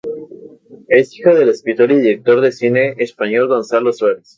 Es 0.87 1.13
hija 1.15 1.31
del 1.35 1.49
escritor 1.49 1.91
y 1.91 1.99
director 1.99 2.41
de 2.41 2.51
cine 2.51 2.95
español 2.97 3.47
Gonzalo 3.47 3.93
Suárez. 3.93 4.29